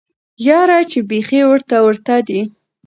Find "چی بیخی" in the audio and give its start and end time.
0.89-1.41